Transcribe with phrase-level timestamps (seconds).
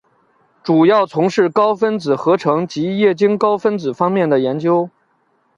[0.63, 4.89] 主要从事高分子合成及液晶高分子方面的研究。